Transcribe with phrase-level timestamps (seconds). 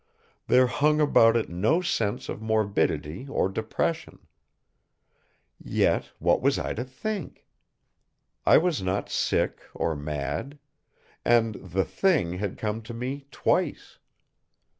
[0.47, 4.25] There hung about it no sense of morbidity or depression.
[5.63, 7.45] Yet, what was I to think?
[8.43, 10.57] I was not sick or mad;
[11.23, 13.99] and the Thing had come to me twice.